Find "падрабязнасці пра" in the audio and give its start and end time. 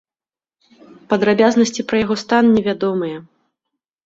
1.13-2.01